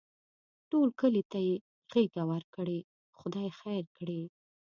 ټول 0.69 0.87
کلي 0.99 1.23
ته 1.31 1.39
یې 1.47 1.55
غېږه 1.91 2.23
ورکړې؛ 2.31 2.79
خدای 3.19 3.47
خیر 3.59 3.85
کړي. 3.97 4.21